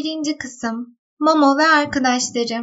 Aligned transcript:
Birinci 0.00 0.38
kısım 0.38 0.96
Momo 1.18 1.58
ve 1.58 1.66
arkadaşları 1.66 2.60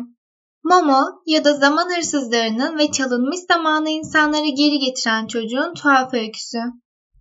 Momo 0.63 1.01
ya 1.25 1.43
da 1.43 1.53
zaman 1.53 1.95
hırsızlarının 1.95 2.77
ve 2.77 2.91
çalınmış 2.91 3.39
zamanı 3.39 3.89
insanları 3.89 4.47
geri 4.47 4.79
getiren 4.79 5.27
çocuğun 5.27 5.73
tuhaf 5.73 6.13
öyküsü. 6.13 6.57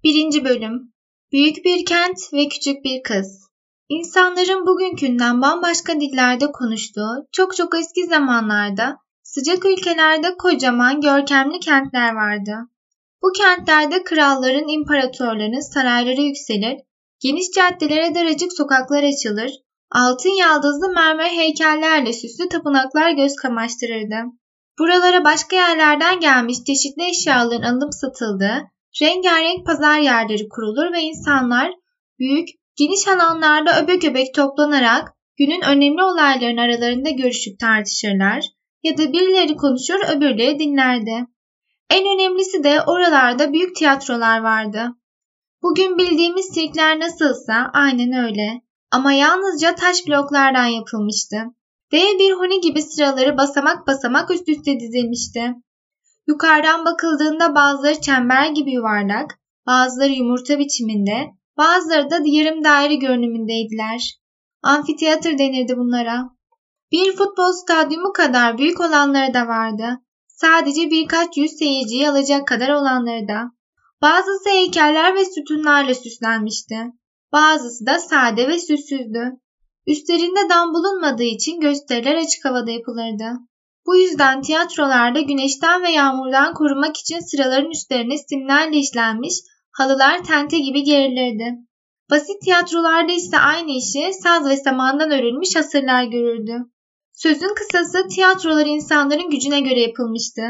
Birinci 0.05 0.45
bölüm 0.45 0.93
Büyük 1.33 1.65
bir 1.65 1.85
kent 1.85 2.33
ve 2.33 2.49
küçük 2.49 2.85
bir 2.85 3.03
kız. 3.03 3.49
İnsanların 3.89 4.67
bugünkünden 4.67 5.43
bambaşka 5.43 6.01
dillerde 6.01 6.53
konuştuğu 6.53 7.27
çok 7.33 7.57
çok 7.57 7.79
eski 7.79 8.07
zamanlarda 8.07 8.97
sıcak 9.23 9.67
ülkelerde 9.67 10.37
kocaman 10.37 11.01
görkemli 11.01 11.61
kentler 11.61 12.15
vardı. 12.15 12.55
Bu 13.23 13.33
kentlerde 13.33 14.05
kralların, 14.05 14.69
imparatorların 14.69 15.73
sarayları 15.73 16.21
yükselir, 16.21 16.81
geniş 17.21 17.51
caddelere 17.51 18.15
daracık 18.15 18.53
sokaklar 18.53 19.03
açılır, 19.03 19.66
altın 19.91 20.39
yaldızlı 20.39 20.89
mermer 20.89 21.31
heykellerle 21.31 22.13
süslü 22.13 22.49
tapınaklar 22.49 23.11
göz 23.11 23.37
kamaştırırdı. 23.37 24.17
Buralara 24.79 25.25
başka 25.25 25.57
yerlerden 25.57 26.21
gelmiş 26.21 26.57
çeşitli 26.67 27.09
eşyaların 27.09 27.63
alınıp 27.63 27.95
satıldığı, 27.95 28.63
rengarenk 29.03 29.67
pazar 29.67 29.99
yerleri 29.99 30.49
kurulur 30.49 30.93
ve 30.93 31.01
insanlar 31.01 31.73
büyük, 32.19 32.49
geniş 32.79 33.09
alanlarda 33.09 33.83
öbek 33.83 34.05
öbek 34.05 34.35
toplanarak 34.35 35.13
günün 35.39 35.61
önemli 35.61 36.03
olayların 36.03 36.57
aralarında 36.57 37.11
görüşüp 37.11 37.59
tartışırlar 37.59 38.45
ya 38.83 38.99
da 38.99 39.13
birileri 39.13 39.57
konuşur 39.57 40.17
öbürleri 40.17 40.59
dinlerdi. 40.59 41.27
En 41.91 42.07
önemlisi 42.07 42.65
de 42.65 42.81
oralarda 42.87 43.53
büyük 43.53 43.77
tiyatrolar 43.77 44.41
vardı. 44.41 44.89
Bugün 45.63 45.99
bildiğimiz 45.99 46.47
sirkler 46.47 47.01
nasılsa 47.01 47.71
aynen 47.73 48.25
öyle 48.25 48.66
ama 48.91 49.13
yalnızca 49.13 49.75
taş 49.75 50.07
bloklardan 50.09 50.67
yapılmıştı. 50.67 51.37
Dev 51.93 52.19
bir 52.19 52.33
huni 52.33 52.61
gibi 52.61 52.83
sıraları 52.83 53.37
basamak 53.37 53.87
basamak 53.87 54.31
üst 54.31 54.49
üste 54.49 54.81
dizilmişti. 54.81 55.55
Yukarıdan 56.27 56.85
bakıldığında 56.85 57.55
bazıları 57.55 58.01
çember 58.01 58.51
gibi 58.51 58.73
yuvarlak, 58.73 59.39
bazıları 59.67 60.13
yumurta 60.13 60.59
biçiminde, 60.59 61.27
bazıları 61.57 62.11
da 62.11 62.19
yarım 62.25 62.65
daire 62.65 62.95
görünümündeydiler. 62.95 64.19
Amfiteyatr 64.63 65.39
denirdi 65.39 65.77
bunlara. 65.77 66.31
Bir 66.93 67.13
futbol 67.13 67.53
stadyumu 67.53 68.13
kadar 68.13 68.59
büyük 68.59 68.81
olanları 68.81 69.35
da 69.35 69.47
vardı. 69.47 69.99
Sadece 70.29 70.91
birkaç 70.91 71.37
yüz 71.37 71.51
seyirciyi 71.59 72.11
alacak 72.11 72.47
kadar 72.47 72.69
olanları 72.69 73.29
da. 73.29 73.43
Bazısı 74.03 74.49
heykeller 74.49 75.15
ve 75.15 75.25
sütunlarla 75.25 75.95
süslenmişti. 75.95 76.77
Bazısı 77.37 77.87
da 77.87 77.99
sade 77.99 78.49
ve 78.49 78.59
süssüzdü. 78.59 79.33
Üstlerinde 79.87 80.49
dam 80.51 80.75
bulunmadığı 80.75 81.23
için 81.37 81.61
gösteriler 81.61 82.15
açık 82.15 82.45
havada 82.45 82.71
yapılırdı. 82.71 83.25
Bu 83.87 83.97
yüzden 83.97 84.43
tiyatrolarda 84.43 85.21
güneşten 85.21 85.83
ve 85.83 85.91
yağmurdan 85.91 86.55
korumak 86.55 86.97
için 86.97 87.21
sıraların 87.21 87.71
üstlerine 87.71 88.19
simlerle 88.19 88.77
işlenmiş 88.77 89.35
halılar 89.73 90.25
tente 90.25 90.59
gibi 90.59 90.83
gerilirdi. 90.83 91.55
Basit 92.11 92.43
tiyatrolarda 92.45 93.13
ise 93.13 93.39
aynı 93.39 93.71
işi 93.71 94.13
saz 94.23 94.49
ve 94.49 94.57
samandan 94.57 95.11
örülmüş 95.11 95.57
hasırlar 95.57 96.05
görürdü. 96.05 96.57
Sözün 97.13 97.55
kısası 97.55 98.09
tiyatrolar 98.09 98.67
insanların 98.67 99.31
gücüne 99.31 99.61
göre 99.61 99.81
yapılmıştı. 99.81 100.43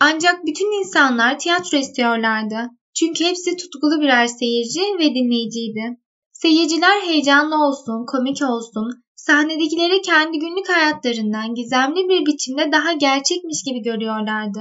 Ancak 0.00 0.46
bütün 0.46 0.80
insanlar 0.80 1.38
tiyatro 1.38 1.78
istiyorlardı. 1.78 2.56
Çünkü 2.94 3.24
hepsi 3.24 3.56
tutkulu 3.56 4.00
birer 4.00 4.26
seyirci 4.26 4.80
ve 4.80 5.14
dinleyiciydi. 5.14 6.01
Seyirciler 6.42 7.00
heyecanlı 7.00 7.66
olsun, 7.66 8.06
komik 8.06 8.42
olsun, 8.42 9.04
sahnedekileri 9.14 10.02
kendi 10.02 10.38
günlük 10.38 10.68
hayatlarından 10.68 11.54
gizemli 11.54 12.08
bir 12.08 12.26
biçimde 12.26 12.72
daha 12.72 12.92
gerçekmiş 12.92 13.64
gibi 13.64 13.82
görüyorlardı. 13.82 14.60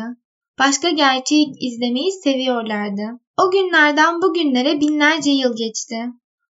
Başka 0.60 0.90
gerçeği 0.90 1.54
izlemeyi 1.60 2.12
seviyorlardı. 2.12 3.02
O 3.38 3.52
günlerden 3.52 4.22
bugünlere 4.22 4.82
binlerce 4.82 5.32
yıl 5.32 5.56
geçti. 5.56 5.96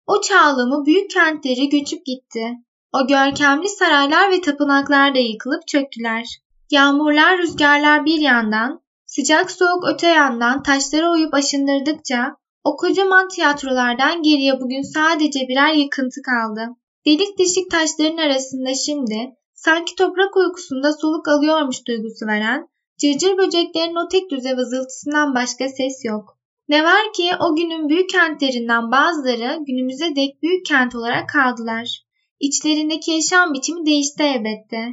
O 0.07 0.21
çağlamı 0.21 0.85
büyük 0.85 1.09
kentleri 1.09 1.69
göçüp 1.69 2.05
gitti. 2.05 2.45
O 2.93 3.07
görkemli 3.07 3.69
saraylar 3.69 4.31
ve 4.31 4.41
tapınaklar 4.41 5.15
da 5.15 5.19
yıkılıp 5.19 5.67
çöktüler. 5.67 6.25
Yağmurlar, 6.71 7.37
rüzgarlar 7.37 8.05
bir 8.05 8.19
yandan, 8.19 8.81
sıcak 9.05 9.51
soğuk 9.51 9.83
öte 9.93 10.07
yandan 10.07 10.63
taşları 10.63 11.09
oyup 11.09 11.33
aşındırdıkça 11.33 12.35
o 12.69 12.75
kocaman 12.75 13.27
tiyatrolardan 13.27 14.23
geriye 14.23 14.59
bugün 14.61 14.81
sadece 14.81 15.39
birer 15.39 15.73
yıkıntı 15.73 16.21
kaldı. 16.21 16.61
Delik 17.05 17.39
deşik 17.39 17.71
taşların 17.71 18.17
arasında 18.17 18.73
şimdi 18.73 19.17
sanki 19.53 19.95
toprak 19.95 20.37
uykusunda 20.37 20.93
soluk 20.93 21.27
alıyormuş 21.27 21.87
duygusu 21.87 22.25
veren 22.27 22.67
cırcır 22.97 23.37
böceklerin 23.37 23.95
o 23.95 24.07
tek 24.07 24.31
düze 24.31 24.57
vızıltısından 24.57 25.35
başka 25.35 25.69
ses 25.69 26.05
yok. 26.05 26.37
Ne 26.67 26.83
var 26.83 27.13
ki 27.15 27.31
o 27.39 27.55
günün 27.55 27.89
büyük 27.89 28.09
kentlerinden 28.09 28.91
bazıları 28.91 29.59
günümüze 29.67 30.15
dek 30.15 30.43
büyük 30.43 30.65
kent 30.65 30.95
olarak 30.95 31.29
kaldılar. 31.29 32.03
İçlerindeki 32.39 33.11
yaşam 33.11 33.53
biçimi 33.53 33.85
değişti 33.85 34.23
elbette. 34.23 34.87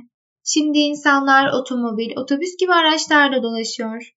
Şimdi 0.45 0.79
insanlar 0.79 1.53
otomobil, 1.53 2.17
otobüs 2.17 2.57
gibi 2.61 2.73
araçlarla 2.73 3.43
dolaşıyor. 3.43 4.13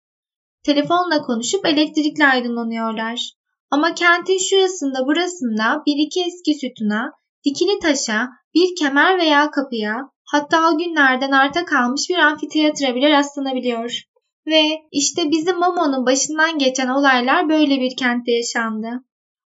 Telefonla 0.64 1.22
konuşup 1.22 1.66
elektrikle 1.66 2.26
aydınlanıyorlar. 2.26 3.39
Ama 3.72 3.94
kentin 3.94 4.38
şurasında 4.50 5.06
burasında 5.06 5.84
bir 5.86 6.06
iki 6.08 6.22
eski 6.22 6.54
sütuna, 6.54 7.12
dikili 7.46 7.80
taşa, 7.80 8.30
bir 8.54 8.76
kemer 8.76 9.20
veya 9.20 9.52
kapıya, 9.52 9.96
hatta 10.32 10.70
o 10.70 10.78
günlerden 10.78 11.32
arta 11.32 11.66
kalmış 11.66 12.10
bir 12.10 12.18
amfiteyatra 12.18 12.96
bile 12.96 13.10
rastlanabiliyor. 13.10 14.04
Ve 14.48 14.64
işte 14.92 15.32
bizim 15.32 15.60
Momo'nun 15.60 16.06
başından 16.06 16.58
geçen 16.58 16.88
olaylar 16.88 17.50
böyle 17.50 17.82
bir 17.82 17.96
kentte 17.96 18.32
yaşandı. 18.32 18.88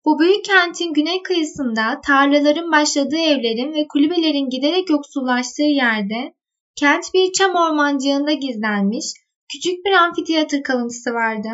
Bu 0.06 0.20
büyük 0.20 0.46
kentin 0.46 0.94
güney 0.94 1.24
kıyısında 1.24 2.02
tarlaların 2.08 2.72
başladığı 2.72 3.18
evlerin 3.18 3.74
ve 3.74 3.88
kulübelerin 3.88 4.50
giderek 4.50 4.90
yoksullaştığı 4.90 5.64
yerde 5.64 6.34
kent 6.76 7.14
bir 7.14 7.32
çam 7.32 7.56
ormancığında 7.56 8.34
gizlenmiş 8.34 9.06
küçük 9.52 9.86
bir 9.86 9.92
amfiteyatr 9.92 10.64
kalıntısı 10.64 11.14
vardı. 11.14 11.50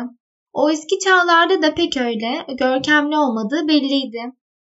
O 0.52 0.70
eski 0.70 0.98
çağlarda 0.98 1.62
da 1.62 1.74
pek 1.74 1.96
öyle 1.96 2.46
görkemli 2.58 3.16
olmadığı 3.16 3.68
belliydi. 3.68 4.22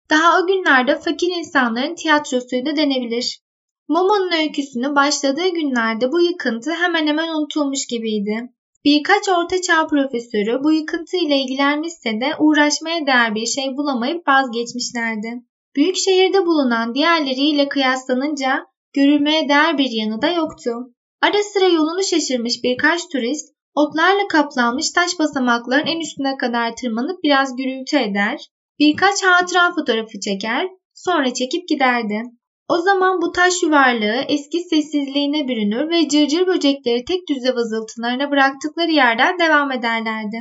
Daha 0.09 0.39
o 0.39 0.47
günlerde 0.47 0.99
fakir 0.99 1.27
insanların 1.27 1.95
tiyatrosuydu 1.95 2.75
denebilir. 2.75 3.41
Momo'nun 3.87 4.31
öyküsünü 4.31 4.95
başladığı 4.95 5.47
günlerde 5.47 6.11
bu 6.11 6.21
yıkıntı 6.21 6.71
hemen 6.71 7.07
hemen 7.07 7.27
unutulmuş 7.27 7.87
gibiydi. 7.87 8.49
Birkaç 8.85 9.29
ortaçağ 9.29 9.87
profesörü 9.87 10.63
bu 10.63 10.71
yıkıntı 10.71 11.17
ile 11.17 11.37
ilgilenmişse 11.37 12.09
de 12.09 12.33
uğraşmaya 12.39 13.07
değer 13.07 13.35
bir 13.35 13.45
şey 13.45 13.77
bulamayıp 13.77 14.27
vazgeçmişlerdi. 14.27 15.43
Büyük 15.75 15.95
şehirde 15.95 16.45
bulunan 16.45 16.95
diğerleriyle 16.95 17.69
kıyaslanınca 17.69 18.65
görülmeye 18.93 19.49
değer 19.49 19.77
bir 19.77 19.91
yanı 19.91 20.21
da 20.21 20.31
yoktu. 20.31 20.71
Ara 21.21 21.43
sıra 21.43 21.65
yolunu 21.65 22.03
şaşırmış 22.03 22.63
birkaç 22.63 23.01
turist 23.11 23.56
otlarla 23.77 24.27
kaplanmış 24.27 24.91
taş 24.91 25.19
basamakların 25.19 25.85
en 25.85 25.99
üstüne 25.99 26.37
kadar 26.37 26.75
tırmanıp 26.75 27.23
biraz 27.23 27.55
gürültü 27.55 27.97
eder, 27.97 28.39
birkaç 28.79 29.23
hatıra 29.23 29.73
fotoğrafı 29.75 30.19
çeker, 30.19 30.67
sonra 30.93 31.33
çekip 31.33 31.67
giderdi. 31.67 32.21
O 32.69 32.77
zaman 32.77 33.21
bu 33.21 33.31
taş 33.31 33.63
yuvarlığı 33.63 34.21
eski 34.27 34.59
sessizliğine 34.59 35.47
bürünür 35.47 35.89
ve 35.89 36.09
cırcır 36.09 36.47
böcekleri 36.47 37.05
tek 37.05 37.27
düze 37.29 37.55
vızıltılarına 37.55 38.31
bıraktıkları 38.31 38.91
yerden 38.91 39.39
devam 39.39 39.71
ederlerdi. 39.71 40.37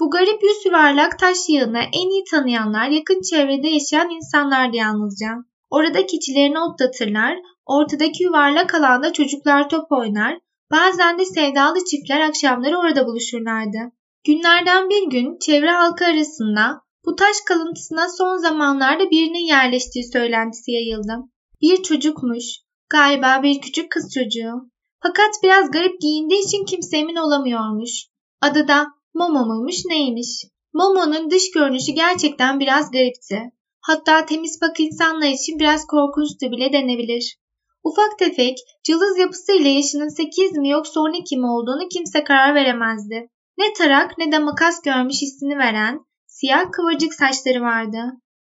Bu 0.00 0.10
garip 0.10 0.42
yüz 0.42 0.66
yuvarlak 0.66 1.18
taş 1.18 1.38
yığını 1.48 1.82
en 1.92 2.08
iyi 2.10 2.24
tanıyanlar 2.30 2.88
yakın 2.88 3.20
çevrede 3.30 3.68
yaşayan 3.68 4.10
insanlardı 4.10 4.76
yalnızca. 4.76 5.28
Orada 5.70 6.06
keçilerini 6.06 6.58
otlatırlar, 6.60 7.38
ortadaki 7.66 8.22
yuvarlak 8.22 8.74
alanda 8.74 9.12
çocuklar 9.12 9.68
top 9.68 9.92
oynar, 9.92 10.38
bazen 10.70 11.18
de 11.18 11.24
sevdalı 11.24 11.84
çiftler 11.84 12.20
akşamları 12.20 12.78
orada 12.78 13.06
buluşurlardı. 13.06 13.78
Günlerden 14.24 14.88
bir 14.88 15.10
gün 15.10 15.38
çevre 15.38 15.70
halkı 15.70 16.04
arasında 16.04 16.80
bu 17.04 17.16
taş 17.16 17.36
kalıntısına 17.46 18.08
son 18.08 18.36
zamanlarda 18.36 19.10
birinin 19.10 19.46
yerleştiği 19.46 20.04
söylentisi 20.12 20.70
yayıldı. 20.70 21.16
Bir 21.62 21.82
çocukmuş. 21.82 22.44
Galiba 22.90 23.42
bir 23.42 23.60
küçük 23.60 23.90
kız 23.90 24.14
çocuğu. 24.14 24.70
Fakat 25.02 25.30
biraz 25.42 25.70
garip 25.70 26.00
giyindiği 26.00 26.46
için 26.46 26.64
kimse 26.64 26.96
emin 26.96 27.16
olamıyormuş. 27.16 28.06
Adı 28.40 28.68
da 28.68 28.86
Momo 29.14 29.46
muymuş 29.46 29.84
neymiş? 29.84 30.44
Momo'nun 30.72 31.30
dış 31.30 31.50
görünüşü 31.50 31.92
gerçekten 31.92 32.60
biraz 32.60 32.90
garipti. 32.90 33.40
Hatta 33.80 34.26
temiz 34.26 34.60
pak 34.60 34.80
insanlar 34.80 35.28
için 35.28 35.58
biraz 35.58 35.86
korkunçtu 35.86 36.50
bile 36.50 36.72
denebilir. 36.72 37.38
Ufak 37.84 38.18
tefek, 38.18 38.58
cılız 38.84 39.18
yapısıyla 39.18 39.70
yaşının 39.70 40.08
8 40.08 40.52
mi 40.52 40.68
yoksa 40.68 41.00
12 41.00 41.36
mi 41.36 41.46
olduğunu 41.46 41.88
kimse 41.88 42.24
karar 42.24 42.54
veremezdi. 42.54 43.28
Ne 43.58 43.72
tarak 43.72 44.18
ne 44.18 44.32
de 44.32 44.38
makas 44.38 44.82
görmüş 44.82 45.22
hissini 45.22 45.58
veren 45.58 46.00
siyah 46.26 46.72
kıvırcık 46.72 47.14
saçları 47.14 47.60
vardı. 47.60 47.98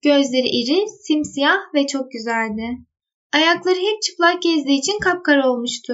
Gözleri 0.01 0.47
iri, 0.47 0.87
simsiyah 0.87 1.57
ve 1.73 1.87
çok 1.87 2.11
güzeldi. 2.11 2.77
Ayakları 3.33 3.79
hep 3.79 4.01
çıplak 4.01 4.41
gezdiği 4.41 4.79
için 4.79 4.99
kapkara 4.99 5.49
olmuştu. 5.49 5.93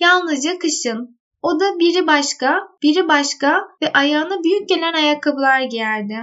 Yalnızca 0.00 0.58
kışın. 0.58 1.18
O 1.42 1.60
da 1.60 1.78
biri 1.78 2.06
başka, 2.06 2.68
biri 2.82 3.08
başka 3.08 3.68
ve 3.82 3.92
ayağına 3.92 4.44
büyük 4.44 4.68
gelen 4.68 4.92
ayakkabılar 4.92 5.60
giyerdi. 5.60 6.18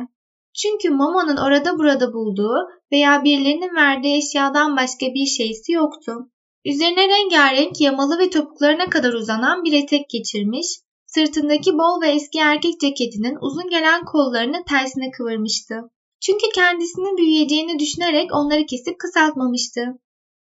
Çünkü 0.54 0.90
Momo'nun 0.90 1.38
orada 1.38 1.78
burada 1.78 2.14
bulduğu 2.14 2.70
veya 2.92 3.24
birilerinin 3.24 3.76
verdiği 3.76 4.18
eşyadan 4.18 4.78
başka 4.78 5.06
bir 5.06 5.26
şeysi 5.26 5.72
yoktu. 5.72 6.30
Üzerine 6.66 7.08
rengarenk 7.08 7.82
yamalı 7.82 8.20
ve 8.20 8.30
topuklarına 8.30 8.90
kadar 8.90 9.14
uzanan 9.14 9.64
bir 9.64 9.74
etek 9.74 10.10
geçirmiş, 10.10 10.68
sırtındaki 11.06 11.74
bol 11.74 12.02
ve 12.02 12.10
eski 12.10 12.40
erkek 12.40 12.80
ceketinin 12.80 13.38
uzun 13.42 13.70
gelen 13.70 14.06
kollarını 14.06 14.64
tersine 14.70 15.12
kıvırmıştı. 15.12 15.76
Çünkü 16.22 16.46
kendisinin 16.56 17.18
büyüyeceğini 17.18 17.80
düşünerek 17.80 18.34
onları 18.34 18.66
kesip 18.66 19.00
kısaltmamıştı. 19.00 19.82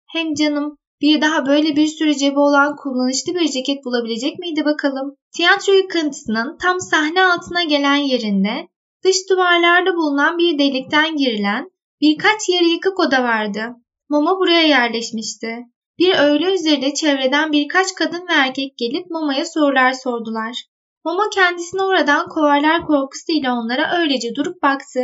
Hem 0.07 0.35
canım 0.35 0.77
bir 1.01 1.21
daha 1.21 1.47
böyle 1.47 1.77
bir 1.77 1.87
sürü 1.87 2.15
cebi 2.15 2.39
olan 2.39 2.77
kullanışlı 2.77 3.35
bir 3.35 3.49
ceket 3.49 3.85
bulabilecek 3.85 4.39
miydi 4.39 4.65
bakalım? 4.65 5.17
Tiyatro 5.37 5.73
yıkıntısının 5.73 6.57
tam 6.59 6.81
sahne 6.81 7.23
altına 7.23 7.65
gelen 7.65 7.97
yerinde 7.97 8.69
dış 9.05 9.31
duvarlarda 9.31 9.97
bulunan 9.97 10.39
bir 10.39 10.59
delikten 10.59 11.17
girilen 11.17 11.71
birkaç 12.01 12.49
yarı 12.49 12.65
yıkık 12.65 13.01
oda 13.01 13.23
vardı. 13.23 13.75
Momo 14.09 14.39
buraya 14.39 14.63
yerleşmişti. 14.63 15.59
Bir 15.99 16.15
öğle 16.19 16.55
üzerinde 16.55 16.95
çevreden 16.95 17.53
birkaç 17.53 17.95
kadın 17.95 18.29
ve 18.29 18.33
erkek 18.33 18.79
gelip 18.79 19.11
Momo'ya 19.11 19.45
sorular 19.45 19.93
sordular. 19.93 20.65
Momo 21.05 21.23
kendisini 21.35 21.83
oradan 21.83 22.29
kovarlar 22.29 22.87
korkusuyla 22.87 23.53
onlara 23.53 24.01
öylece 24.01 24.35
durup 24.35 24.63
baktı. 24.63 25.01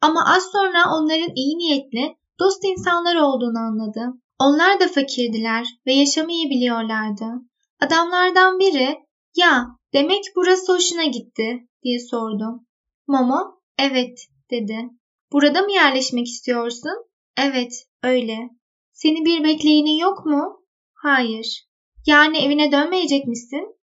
Ama 0.00 0.34
az 0.36 0.52
sonra 0.52 0.94
onların 0.96 1.34
iyi 1.34 1.58
niyetli, 1.58 2.16
dost 2.40 2.64
insanlar 2.64 3.16
olduğunu 3.16 3.58
anladı. 3.58 4.00
Onlar 4.38 4.80
da 4.80 4.88
fakirdiler 4.88 5.66
ve 5.86 5.92
yaşamayı 5.92 6.50
biliyorlardı. 6.50 7.24
Adamlardan 7.80 8.58
biri, 8.58 8.98
ya 9.36 9.66
demek 9.92 10.24
burası 10.36 10.72
hoşuna 10.72 11.04
gitti 11.04 11.68
diye 11.82 11.98
sordu. 11.98 12.60
Momo, 13.06 13.60
evet 13.78 14.18
dedi. 14.50 14.76
Burada 15.32 15.62
mı 15.62 15.72
yerleşmek 15.72 16.26
istiyorsun? 16.26 17.06
Evet, 17.36 17.72
öyle. 18.02 18.38
Seni 18.92 19.24
bir 19.24 19.44
bekleyinin 19.44 19.98
yok 19.98 20.26
mu? 20.26 20.62
Hayır. 20.94 21.66
Yani 22.06 22.38
evine 22.38 22.72
dönmeyecek 22.72 23.26
misin? 23.26 23.76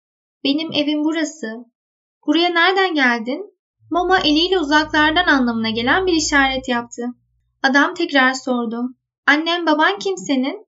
Benim 0.43 0.71
evim 0.71 1.03
burası. 1.03 1.47
Buraya 2.27 2.49
nereden 2.49 2.93
geldin? 2.95 3.57
Mama 3.91 4.19
eliyle 4.19 4.59
uzaklardan 4.59 5.25
anlamına 5.25 5.69
gelen 5.69 6.05
bir 6.05 6.13
işaret 6.13 6.69
yaptı. 6.69 7.03
Adam 7.63 7.93
tekrar 7.93 8.33
sordu. 8.33 8.81
Annem 9.27 9.65
baban 9.65 9.99
kim 9.99 10.17
senin? 10.17 10.67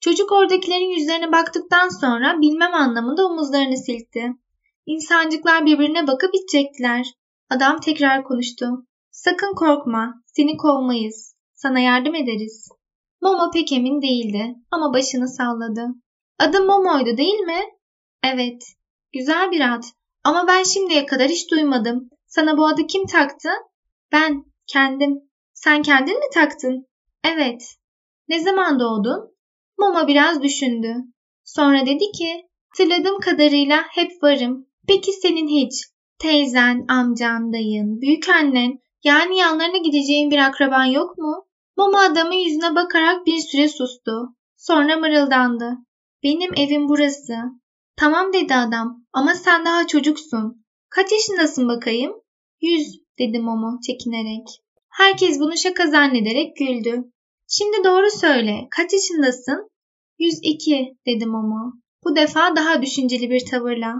Çocuk 0.00 0.32
oradakilerin 0.32 0.98
yüzlerine 0.98 1.32
baktıktan 1.32 1.88
sonra 1.88 2.40
bilmem 2.40 2.74
anlamında 2.74 3.26
omuzlarını 3.26 3.76
silkti. 3.76 4.32
İnsancıklar 4.86 5.66
birbirine 5.66 6.06
bakıp 6.06 6.34
içecektiler. 6.34 7.06
Adam 7.50 7.80
tekrar 7.80 8.24
konuştu. 8.24 8.86
Sakın 9.24 9.54
korkma, 9.54 10.22
seni 10.26 10.56
kovmayız. 10.56 11.34
Sana 11.54 11.80
yardım 11.80 12.14
ederiz. 12.14 12.68
Momo 13.22 13.50
pek 13.50 13.72
emin 13.72 14.02
değildi 14.02 14.54
ama 14.70 14.92
başını 14.94 15.28
salladı. 15.28 15.86
Adım 16.38 16.66
Momo'ydu 16.66 17.16
değil 17.16 17.38
mi? 17.38 17.60
Evet. 18.22 18.62
Güzel 19.12 19.50
bir 19.50 19.74
ad. 19.74 19.82
Ama 20.24 20.48
ben 20.48 20.62
şimdiye 20.62 21.06
kadar 21.06 21.28
hiç 21.28 21.50
duymadım. 21.50 22.10
Sana 22.26 22.58
bu 22.58 22.66
adı 22.66 22.86
kim 22.86 23.06
taktı? 23.06 23.48
Ben, 24.12 24.44
kendim. 24.66 25.18
Sen 25.52 25.82
kendin 25.82 26.18
mi 26.18 26.26
taktın? 26.34 26.86
Evet. 27.24 27.62
Ne 28.28 28.40
zaman 28.40 28.80
doğdun? 28.80 29.36
Momo 29.78 30.08
biraz 30.08 30.42
düşündü. 30.42 30.94
Sonra 31.44 31.86
dedi 31.86 32.04
ki, 32.18 32.48
hatırladığım 32.68 33.20
kadarıyla 33.20 33.84
hep 33.90 34.10
varım. 34.22 34.66
Peki 34.88 35.12
senin 35.12 35.48
hiç? 35.48 35.72
Teyzen, 36.18 36.84
amcan, 36.88 37.52
dayın, 37.52 38.00
büyük 38.00 38.28
annen, 38.28 38.78
yani 39.04 39.38
yanlarına 39.38 39.78
gideceğin 39.78 40.30
bir 40.30 40.38
akraban 40.38 40.84
yok 40.84 41.18
mu? 41.18 41.46
Momo 41.76 41.98
adamın 41.98 42.34
yüzüne 42.34 42.74
bakarak 42.74 43.26
bir 43.26 43.38
süre 43.38 43.68
sustu. 43.68 44.36
Sonra 44.56 44.96
mırıldandı. 44.96 45.78
Benim 46.22 46.54
evim 46.56 46.88
burası. 46.88 47.34
Tamam 47.96 48.32
dedi 48.32 48.54
adam 48.54 49.04
ama 49.12 49.34
sen 49.34 49.64
daha 49.64 49.86
çocuksun. 49.86 50.64
Kaç 50.90 51.12
yaşındasın 51.12 51.68
bakayım? 51.68 52.12
Yüz 52.60 53.00
dedi 53.18 53.38
Momo 53.38 53.80
çekinerek. 53.86 54.48
Herkes 54.88 55.40
bunu 55.40 55.56
şaka 55.56 55.86
zannederek 55.86 56.56
güldü. 56.56 57.04
Şimdi 57.48 57.84
doğru 57.84 58.10
söyle. 58.10 58.68
Kaç 58.70 58.92
yaşındasın? 58.92 59.70
102 60.18 60.96
dedi 61.06 61.26
Momo. 61.26 61.72
Bu 62.04 62.16
defa 62.16 62.56
daha 62.56 62.82
düşünceli 62.82 63.30
bir 63.30 63.46
tavırla. 63.50 63.94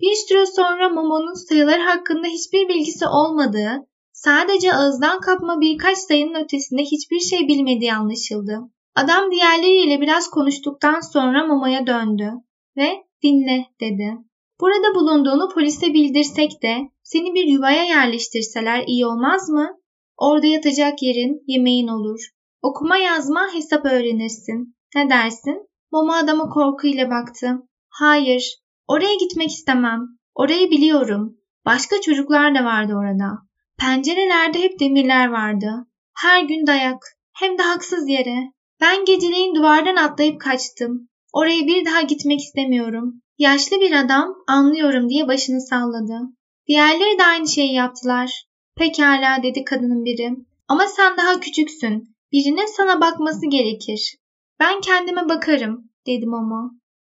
Bir 0.00 0.14
süre 0.14 0.46
sonra 0.46 0.88
Momo'nun 0.88 1.48
sayılar 1.48 1.80
hakkında 1.80 2.26
hiçbir 2.26 2.68
bilgisi 2.68 3.06
olmadığı, 3.06 3.86
sadece 4.24 4.74
ağızdan 4.74 5.20
kapma 5.20 5.60
birkaç 5.60 5.98
sayının 5.98 6.44
ötesinde 6.44 6.82
hiçbir 6.82 7.20
şey 7.20 7.48
bilmediği 7.48 7.94
anlaşıldı. 7.94 8.60
Adam 8.94 9.30
diğerleriyle 9.30 10.00
biraz 10.00 10.30
konuştuktan 10.30 11.00
sonra 11.00 11.46
Momo'ya 11.46 11.86
döndü 11.86 12.32
ve 12.76 13.04
dinle 13.22 13.66
dedi. 13.80 14.16
Burada 14.60 14.94
bulunduğunu 14.94 15.48
polise 15.54 15.94
bildirsek 15.94 16.62
de 16.62 16.76
seni 17.02 17.34
bir 17.34 17.46
yuvaya 17.46 17.84
yerleştirseler 17.84 18.84
iyi 18.86 19.06
olmaz 19.06 19.48
mı? 19.48 19.68
Orada 20.16 20.46
yatacak 20.46 21.02
yerin, 21.02 21.42
yemeğin 21.46 21.88
olur. 21.88 22.20
Okuma 22.62 22.96
yazma 22.96 23.54
hesap 23.54 23.84
öğrenirsin. 23.84 24.76
Ne 24.96 25.10
dersin? 25.10 25.68
Momo 25.92 26.12
adama 26.12 26.48
korkuyla 26.48 27.10
baktı. 27.10 27.48
Hayır, 27.88 28.56
oraya 28.88 29.14
gitmek 29.14 29.50
istemem. 29.50 30.00
Orayı 30.34 30.70
biliyorum. 30.70 31.36
Başka 31.66 32.00
çocuklar 32.00 32.54
da 32.54 32.64
vardı 32.64 32.94
orada. 32.94 33.44
Pencerelerde 33.78 34.62
hep 34.62 34.80
demirler 34.80 35.28
vardı. 35.28 35.86
Her 36.16 36.42
gün 36.42 36.66
dayak. 36.66 37.02
Hem 37.32 37.58
de 37.58 37.62
haksız 37.62 38.08
yere. 38.08 38.52
Ben 38.80 39.04
geceleyin 39.04 39.54
duvardan 39.54 39.96
atlayıp 39.96 40.40
kaçtım. 40.40 41.08
Oraya 41.32 41.66
bir 41.66 41.84
daha 41.84 42.00
gitmek 42.00 42.40
istemiyorum. 42.40 43.22
Yaşlı 43.38 43.80
bir 43.80 43.92
adam 43.92 44.34
anlıyorum 44.46 45.08
diye 45.08 45.28
başını 45.28 45.60
salladı. 45.60 46.20
Diğerleri 46.66 47.18
de 47.18 47.24
aynı 47.24 47.48
şeyi 47.48 47.74
yaptılar. 47.74 48.44
Pekala 48.76 49.42
dedi 49.42 49.64
kadının 49.64 50.04
biri. 50.04 50.36
Ama 50.68 50.86
sen 50.86 51.16
daha 51.16 51.40
küçüksün. 51.40 52.16
Birinin 52.32 52.76
sana 52.76 53.00
bakması 53.00 53.46
gerekir. 53.50 54.16
Ben 54.60 54.80
kendime 54.80 55.28
bakarım 55.28 55.90
dedi 56.06 56.26
Momo. 56.26 56.70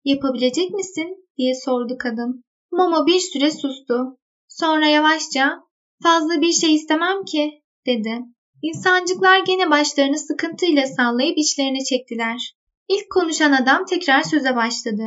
Yapabilecek 0.04 0.72
misin 0.72 1.28
diye 1.38 1.56
sordu 1.56 1.98
kadın. 2.00 2.44
Momo 2.72 3.06
bir 3.06 3.20
süre 3.20 3.52
sustu. 3.52 4.18
Sonra 4.48 4.88
yavaşça 4.88 5.67
fazla 6.04 6.42
bir 6.42 6.52
şey 6.52 6.76
istemem 6.76 7.26
ki 7.26 7.62
dedi. 7.86 8.20
İnsancıklar 8.62 9.40
gene 9.40 9.72
başlarını 9.72 10.18
sıkıntıyla 10.18 10.88
sallayıp 10.88 11.38
içlerine 11.38 11.84
çektiler. 11.84 12.56
İlk 12.90 13.10
konuşan 13.10 13.52
adam 13.52 13.86
tekrar 13.86 14.24
söze 14.24 14.56
başladı. 14.56 15.04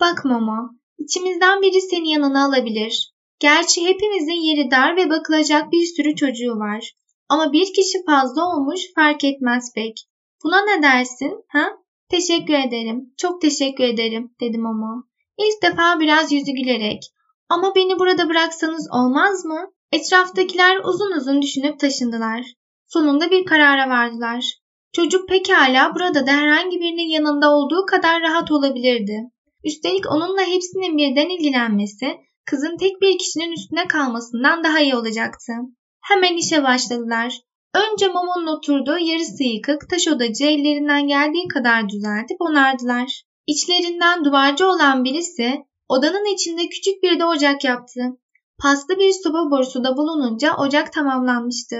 Bak 0.00 0.24
Momo, 0.24 0.70
içimizden 0.98 1.62
biri 1.62 1.80
seni 1.80 2.10
yanına 2.10 2.44
alabilir. 2.44 3.12
Gerçi 3.38 3.86
hepimizin 3.86 4.42
yeri 4.42 4.70
dar 4.70 4.96
ve 4.96 5.10
bakılacak 5.10 5.72
bir 5.72 5.86
sürü 5.86 6.16
çocuğu 6.16 6.52
var. 6.52 6.92
Ama 7.28 7.52
bir 7.52 7.72
kişi 7.74 8.04
fazla 8.06 8.42
olmuş 8.44 8.80
fark 8.94 9.24
etmez 9.24 9.72
pek. 9.74 10.06
Buna 10.44 10.64
ne 10.64 10.82
dersin, 10.82 11.44
ha? 11.48 11.66
Teşekkür 12.08 12.54
ederim, 12.54 13.14
çok 13.16 13.40
teşekkür 13.40 13.84
ederim, 13.84 14.34
dedim 14.40 14.66
ama. 14.66 15.04
İlk 15.38 15.62
defa 15.62 16.00
biraz 16.00 16.32
yüzü 16.32 16.52
gülerek. 16.52 17.02
Ama 17.48 17.74
beni 17.74 17.98
burada 17.98 18.28
bıraksanız 18.28 18.88
olmaz 18.92 19.44
mı? 19.44 19.72
Etraftakiler 19.92 20.76
uzun 20.84 21.16
uzun 21.16 21.42
düşünüp 21.42 21.80
taşındılar. 21.80 22.46
Sonunda 22.86 23.30
bir 23.30 23.44
karara 23.44 23.88
vardılar. 23.88 24.54
Çocuk 24.92 25.28
pekala 25.28 25.94
burada 25.94 26.26
da 26.26 26.32
herhangi 26.32 26.80
birinin 26.80 27.08
yanında 27.08 27.50
olduğu 27.50 27.86
kadar 27.86 28.22
rahat 28.22 28.50
olabilirdi. 28.50 29.20
Üstelik 29.64 30.10
onunla 30.10 30.42
hepsinin 30.42 30.98
birden 30.98 31.28
ilgilenmesi, 31.28 32.06
kızın 32.46 32.76
tek 32.76 33.00
bir 33.00 33.18
kişinin 33.18 33.52
üstüne 33.52 33.88
kalmasından 33.88 34.64
daha 34.64 34.80
iyi 34.80 34.96
olacaktı. 34.96 35.52
Hemen 36.00 36.36
işe 36.36 36.64
başladılar. 36.64 37.40
Önce 37.74 38.08
Momo'nun 38.08 38.56
oturduğu 38.56 38.98
yarısı 38.98 39.44
yıkık 39.44 39.90
taş 39.90 40.08
odacı 40.08 40.44
ellerinden 40.44 41.08
geldiği 41.08 41.48
kadar 41.48 41.88
düzeltip 41.88 42.40
onardılar. 42.40 43.22
İçlerinden 43.46 44.24
duvarcı 44.24 44.68
olan 44.68 45.04
birisi 45.04 45.64
odanın 45.88 46.34
içinde 46.34 46.68
küçük 46.68 47.02
bir 47.02 47.18
de 47.18 47.24
ocak 47.24 47.64
yaptı. 47.64 48.00
Paslı 48.62 48.98
bir 48.98 49.12
soba 49.24 49.50
borusu 49.50 49.84
da 49.84 49.96
bulununca 49.96 50.56
ocak 50.56 50.92
tamamlanmıştı. 50.92 51.76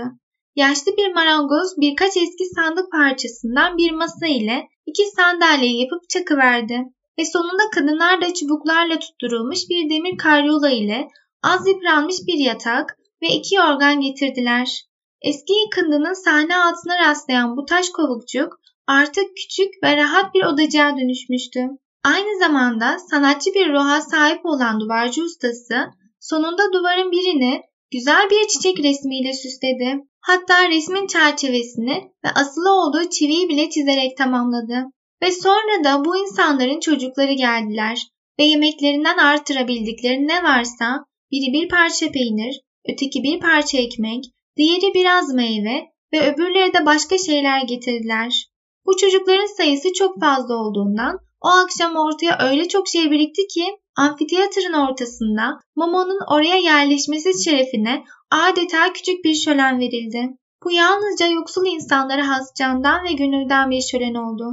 Yaşlı 0.57 0.93
bir 0.97 1.15
marangoz 1.15 1.77
birkaç 1.81 2.17
eski 2.17 2.45
sandık 2.55 2.93
parçasından 2.93 3.77
bir 3.77 3.93
masa 3.93 4.27
ile 4.27 4.69
iki 4.87 5.03
sandalye 5.17 5.81
yapıp 5.81 6.09
çakıverdi 6.09 6.85
ve 7.19 7.25
sonunda 7.25 7.71
kadınlar 7.75 8.21
da 8.21 8.35
çubuklarla 8.35 8.99
tutturulmuş 8.99 9.59
bir 9.71 9.91
demir 9.91 10.17
karyola 10.19 10.71
ile 10.71 11.09
az 11.43 11.67
yıpranmış 11.69 12.17
bir 12.27 12.39
yatak 12.39 12.97
ve 13.23 13.29
iki 13.29 13.55
yorgan 13.55 14.01
getirdiler. 14.01 14.85
Eski 15.23 15.53
yıkındının 15.53 16.25
sahne 16.25 16.57
altına 16.57 16.99
rastlayan 16.99 17.57
bu 17.57 17.65
taş 17.65 17.89
kovukçuk 17.89 18.61
artık 18.87 19.37
küçük 19.37 19.83
ve 19.85 19.97
rahat 19.97 20.35
bir 20.35 20.45
odacığa 20.45 20.97
dönüşmüştü. 20.97 21.61
Aynı 22.05 22.39
zamanda 22.39 22.99
sanatçı 23.11 23.51
bir 23.55 23.73
ruha 23.73 24.01
sahip 24.01 24.47
olan 24.47 24.81
duvarcı 24.81 25.23
ustası 25.23 25.91
sonunda 26.21 26.73
duvarın 26.73 27.13
birini 27.13 27.63
güzel 27.93 28.31
bir 28.31 28.49
çiçek 28.49 28.79
resmiyle 28.79 29.33
süsledi. 29.33 29.99
Hatta 30.21 30.69
resmin 30.69 31.07
çerçevesini 31.07 32.13
ve 32.25 32.29
asılı 32.35 32.71
olduğu 32.71 33.11
çiviyi 33.11 33.49
bile 33.49 33.71
çizerek 33.71 34.17
tamamladı. 34.17 34.85
Ve 35.23 35.33
sonra 35.33 35.85
da 35.85 36.05
bu 36.05 36.17
insanların 36.17 36.81
çocukları 36.81 37.33
geldiler 37.33 38.07
ve 38.39 38.45
yemeklerinden 38.45 39.19
artırabildikleri 39.19 40.29
ne 40.29 40.43
varsa 40.43 41.05
biri 41.31 41.53
bir 41.53 41.69
parça 41.69 42.13
peynir, 42.13 42.61
öteki 42.89 43.23
bir 43.23 43.41
parça 43.41 43.79
ekmek, 43.79 44.25
diğeri 44.57 44.95
biraz 44.95 45.35
meyve 45.35 45.91
ve 46.13 46.33
öbürleri 46.33 46.73
de 46.73 46.87
başka 46.87 47.19
şeyler 47.19 47.63
getirdiler. 47.63 48.47
Bu 48.87 48.97
çocukların 48.97 49.57
sayısı 49.57 49.93
çok 49.93 50.21
fazla 50.21 50.55
olduğundan 50.55 51.19
o 51.41 51.49
akşam 51.49 51.97
ortaya 51.97 52.39
öyle 52.51 52.69
çok 52.69 52.89
şey 52.89 53.11
birikti 53.11 53.47
ki 53.47 53.65
amfiteyatırın 53.97 54.73
ortasında 54.73 55.61
Momo'nun 55.77 56.21
oraya 56.35 56.57
yerleşmesi 56.57 57.45
şerefine 57.45 58.05
adeta 58.31 58.93
küçük 58.93 59.25
bir 59.25 59.35
şölen 59.35 59.81
verildi. 59.81 60.37
Bu 60.65 60.71
yalnızca 60.73 61.27
yoksul 61.27 61.67
insanlara 61.67 62.29
has 62.29 62.55
candan 62.59 63.05
ve 63.05 63.13
gönülden 63.13 63.71
bir 63.71 63.83
şölen 63.83 64.15
oldu. 64.15 64.45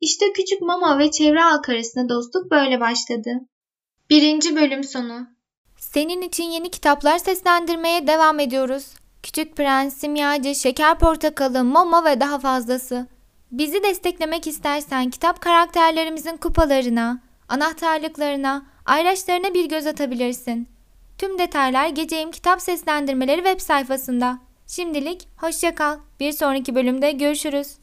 İşte 0.00 0.32
küçük 0.32 0.62
Momo 0.62 0.98
ve 0.98 1.10
çevre 1.10 1.40
halk 1.40 1.68
arasında 1.68 2.08
dostluk 2.08 2.50
böyle 2.50 2.80
başladı. 2.80 3.30
Birinci 4.10 4.56
bölüm 4.56 4.84
sonu 4.84 5.26
Senin 5.76 6.22
için 6.22 6.44
yeni 6.44 6.70
kitaplar 6.70 7.18
seslendirmeye 7.18 8.06
devam 8.06 8.40
ediyoruz. 8.40 8.86
Küçük 9.22 9.56
Prens, 9.56 9.96
Simyacı, 9.96 10.54
Şeker 10.54 10.98
Portakalı, 10.98 11.64
Momo 11.64 12.04
ve 12.04 12.20
daha 12.20 12.38
fazlası. 12.38 13.06
Bizi 13.52 13.82
desteklemek 13.82 14.46
istersen 14.46 15.10
kitap 15.10 15.40
karakterlerimizin 15.40 16.36
kupalarına, 16.36 17.20
anahtarlıklarına, 17.48 18.66
ayraçlarına 18.86 19.54
bir 19.54 19.68
göz 19.68 19.86
atabilirsin. 19.86 20.68
Tüm 21.18 21.38
detaylar 21.38 21.88
Geceyim 21.88 22.30
Kitap 22.30 22.62
Seslendirmeleri 22.62 23.44
web 23.44 23.60
sayfasında. 23.60 24.38
Şimdilik 24.66 25.28
hoşça 25.36 25.74
kal. 25.74 25.98
Bir 26.20 26.32
sonraki 26.32 26.74
bölümde 26.74 27.12
görüşürüz. 27.12 27.76